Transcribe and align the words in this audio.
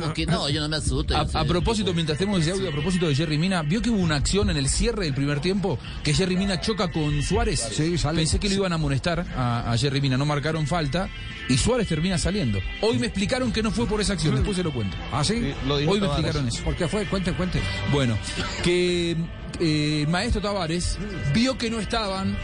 Porque 0.00 0.26
no, 0.26 0.48
yo 0.48 0.60
no 0.60 0.68
me 0.68 0.76
asusto. 0.76 1.16
A, 1.16 1.20
a 1.20 1.44
propósito, 1.44 1.92
mientras 1.94 2.18
tenemos 2.18 2.40
ese 2.40 2.52
audio, 2.52 2.68
a 2.68 2.72
propósito 2.72 3.08
de 3.08 3.14
Jerry 3.14 3.38
Mina, 3.38 3.62
¿vio 3.62 3.82
que 3.82 3.90
hubo 3.90 4.00
una 4.00 4.16
acción 4.16 4.50
en 4.50 4.56
el 4.56 4.68
cierre 4.68 5.04
del 5.04 5.14
primer 5.14 5.40
tiempo 5.40 5.78
que 6.02 6.14
Jerry 6.14 6.36
Mina 6.36 6.60
choca 6.60 6.90
con 6.90 7.22
Suárez? 7.22 7.60
Sí, 7.72 7.98
sale. 7.98 8.18
Pensé 8.18 8.38
que 8.38 8.48
lo 8.48 8.54
iban 8.56 8.72
a 8.72 8.76
amonestar 8.76 9.26
a, 9.36 9.72
a 9.72 9.76
Jerry 9.78 10.00
Mina, 10.00 10.16
no 10.16 10.26
marcaron 10.26 10.66
falta 10.66 11.08
y 11.48 11.58
Suárez 11.58 11.88
termina 11.88 12.18
saliendo. 12.18 12.58
Hoy 12.80 12.98
me 12.98 13.06
explicaron 13.06 13.52
que 13.52 13.62
no 13.62 13.70
fue 13.70 13.86
por 13.86 14.00
esa 14.00 14.14
acción, 14.14 14.34
después 14.34 14.56
se 14.56 14.62
lo 14.62 14.72
cuento. 14.72 14.96
¿Ah, 15.12 15.22
sí? 15.24 15.52
Hoy 15.68 16.00
me 16.00 16.06
explicaron 16.06 16.48
eso. 16.48 16.62
¿Por 16.64 16.76
qué 16.76 16.88
fue? 16.88 17.04
Cuente, 17.06 17.32
cuente. 17.32 17.60
Bueno, 17.92 18.16
que 18.62 19.16
eh, 19.60 20.06
maestro 20.08 20.40
Tavares 20.40 20.98
vio 21.34 21.56
que 21.58 21.70
no 21.70 21.80
estaban 21.80 22.36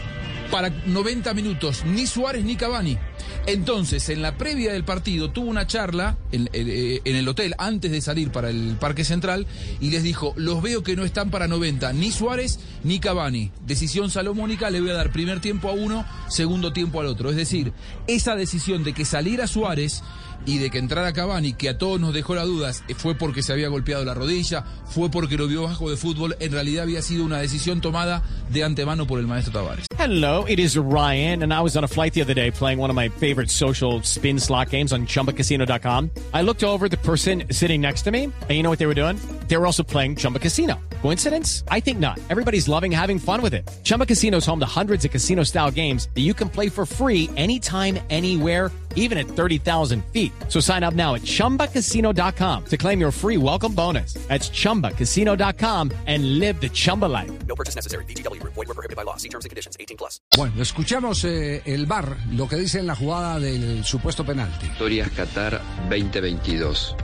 para 0.51 0.69
90 0.69 1.33
minutos 1.33 1.83
ni 1.85 2.05
Suárez 2.05 2.43
ni 2.43 2.55
Cavani. 2.55 2.97
Entonces, 3.47 4.07
en 4.09 4.21
la 4.21 4.37
previa 4.37 4.71
del 4.71 4.83
partido, 4.83 5.31
tuvo 5.31 5.49
una 5.49 5.65
charla 5.65 6.17
en, 6.31 6.49
eh, 6.53 7.01
en 7.03 7.15
el 7.15 7.27
hotel 7.27 7.55
antes 7.57 7.91
de 7.91 7.99
salir 7.99 8.31
para 8.31 8.49
el 8.49 8.77
Parque 8.79 9.03
Central 9.03 9.47
y 9.79 9.89
les 9.89 10.03
dijo, 10.03 10.33
los 10.37 10.61
veo 10.61 10.83
que 10.83 10.95
no 10.95 11.03
están 11.03 11.31
para 11.31 11.47
90, 11.47 11.91
ni 11.93 12.11
Suárez 12.11 12.59
ni 12.83 12.99
Cavani. 12.99 13.51
Decisión 13.65 14.11
salomónica, 14.11 14.69
le 14.69 14.79
voy 14.79 14.91
a 14.91 14.93
dar 14.93 15.11
primer 15.11 15.39
tiempo 15.39 15.69
a 15.69 15.73
uno, 15.73 16.05
segundo 16.29 16.71
tiempo 16.71 16.99
al 17.01 17.07
otro. 17.07 17.31
Es 17.31 17.35
decir, 17.35 17.73
esa 18.07 18.35
decisión 18.35 18.83
de 18.83 18.93
que 18.93 19.05
saliera 19.05 19.47
Suárez 19.47 20.03
y 20.45 20.57
de 20.57 20.69
que 20.69 20.77
entrara 20.77 21.13
Cavani, 21.13 21.53
que 21.53 21.69
a 21.69 21.77
todos 21.77 21.99
nos 21.99 22.13
dejó 22.13 22.35
las 22.35 22.45
dudas, 22.45 22.83
eh, 22.87 22.95
fue 22.95 23.15
porque 23.15 23.43
se 23.43 23.53
había 23.53 23.69
golpeado 23.69 24.03
la 24.05 24.13
rodilla, 24.13 24.63
fue 24.85 25.09
porque 25.09 25.37
lo 25.37 25.47
vio 25.47 25.63
bajo 25.63 25.89
de 25.89 25.97
fútbol, 25.97 26.35
en 26.39 26.51
realidad 26.51 26.83
había 26.83 27.01
sido 27.01 27.25
una 27.25 27.39
decisión 27.39 27.81
tomada 27.81 28.23
de 28.49 28.63
antemano 28.63 29.05
por 29.05 29.19
el 29.19 29.27
maestro 29.27 29.53
Tavares. 29.53 29.85
Hello, 29.97 30.45
it 30.47 30.59
is 30.59 30.75
Ryan, 30.77 31.43
and 31.43 31.53
I 31.53 31.61
was 31.61 31.75
on 31.75 31.83
a 31.83 31.87
flight 31.87 32.13
the 32.13 32.23
other 32.23 32.33
day 32.33 32.51
playing 32.51 32.79
one 32.79 32.89
of 32.89 32.95
my 32.95 33.09
favorite 33.09 33.30
social 33.51 34.01
spin 34.01 34.39
slot 34.39 34.69
games 34.69 34.91
on 34.91 35.05
chumbacasino.com. 35.05 36.09
I 36.33 36.41
looked 36.41 36.63
over 36.63 36.89
the 36.89 36.97
person 36.97 37.43
sitting 37.51 37.81
next 37.81 38.01
to 38.03 38.11
me, 38.11 38.23
and 38.25 38.51
you 38.51 38.63
know 38.63 38.71
what 38.71 38.79
they 38.79 38.87
were 38.87 38.95
doing? 38.95 39.17
They 39.47 39.57
were 39.57 39.67
also 39.67 39.83
playing 39.83 40.15
Chumba 40.15 40.39
Casino. 40.39 40.79
Coincidence? 41.01 41.63
I 41.67 41.79
think 41.79 41.99
not. 41.99 42.19
Everybody's 42.29 42.67
loving 42.67 42.91
having 42.91 43.19
fun 43.19 43.41
with 43.41 43.53
it. 43.53 43.69
Chumba 43.83 44.05
Casino 44.05 44.37
is 44.37 44.45
home 44.45 44.59
to 44.59 44.65
hundreds 44.65 45.05
of 45.05 45.11
casino 45.11 45.43
style 45.43 45.71
games 45.71 46.09
that 46.15 46.21
you 46.21 46.33
can 46.33 46.49
play 46.49 46.69
for 46.69 46.85
free 46.85 47.29
anytime, 47.37 47.99
anywhere, 48.09 48.71
even 48.95 49.17
at 49.19 49.27
30,000 49.27 50.03
feet. 50.11 50.31
So 50.47 50.59
sign 50.59 50.83
up 50.83 50.95
now 50.95 51.13
at 51.15 51.21
chumbacasino.com 51.21 52.65
to 52.65 52.77
claim 52.77 52.99
your 52.99 53.11
free 53.11 53.37
welcome 53.37 53.73
bonus. 53.73 54.13
That's 54.27 54.49
chumbacasino.com 54.49 55.91
and 56.07 56.39
live 56.39 56.59
the 56.59 56.69
Chumba 56.69 57.05
life. 57.05 57.31
No 57.47 57.55
purchase 57.55 57.75
necessary. 57.75 58.05
VGW 58.05 58.39
Group. 58.39 58.53
Void 58.53 58.67
were 58.67 58.75
prohibited 58.75 58.95
by 58.95 59.03
law. 59.03 59.17
See 59.17 59.29
terms 59.29 59.45
and 59.45 59.49
conditions. 59.49 59.77
18 59.79 59.97
plus. 59.97 60.19
Bueno, 60.37 60.61
escuchamos 60.61 61.23
eh, 61.25 61.61
el 61.65 61.85
VAR, 61.87 62.15
lo 62.31 62.47
que 62.47 62.57
dice 62.57 62.79
en 62.79 62.87
la 62.87 62.95
jugada 62.95 63.39
del 63.39 63.83
supuesto 63.85 64.23
penalti. 64.23 64.67
Historias 64.67 65.09
Qatar 65.11 65.61
2022. 65.89 66.95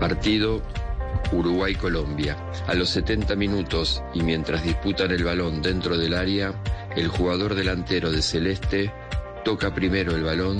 Partido 0.00 0.62
Uruguay-Colombia. 1.32 2.36
A 2.66 2.74
los 2.74 2.90
70 2.90 3.36
minutos 3.36 4.02
y 4.14 4.22
mientras 4.22 4.62
disputan 4.62 5.10
el 5.10 5.24
balón 5.24 5.62
dentro 5.62 5.96
del 5.96 6.14
área, 6.14 6.54
el 6.96 7.08
jugador 7.08 7.54
delantero 7.54 8.10
de 8.10 8.22
Celeste 8.22 8.92
toca 9.44 9.74
primero 9.74 10.14
el 10.14 10.24
balón 10.24 10.58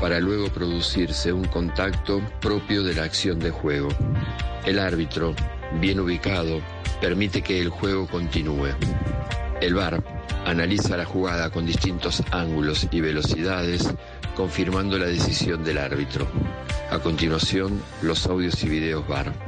para 0.00 0.20
luego 0.20 0.48
producirse 0.48 1.32
un 1.32 1.44
contacto 1.44 2.20
propio 2.40 2.82
de 2.82 2.94
la 2.94 3.04
acción 3.04 3.38
de 3.38 3.50
juego. 3.50 3.88
El 4.64 4.78
árbitro, 4.78 5.34
bien 5.80 6.00
ubicado, 6.00 6.60
permite 7.00 7.42
que 7.42 7.60
el 7.60 7.68
juego 7.68 8.06
continúe. 8.06 8.68
El 9.60 9.74
VAR 9.74 10.02
analiza 10.46 10.96
la 10.96 11.04
jugada 11.04 11.50
con 11.50 11.66
distintos 11.66 12.22
ángulos 12.30 12.86
y 12.90 13.00
velocidades, 13.00 13.92
confirmando 14.36 14.98
la 14.98 15.06
decisión 15.06 15.64
del 15.64 15.78
árbitro. 15.78 16.28
A 16.90 16.98
continuación, 17.00 17.82
los 18.02 18.24
audios 18.26 18.62
y 18.62 18.68
videos 18.68 19.06
VAR. 19.08 19.47